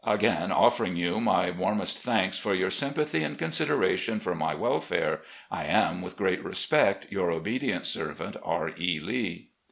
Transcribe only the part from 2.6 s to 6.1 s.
sympathy and consideration for my welfare, I am,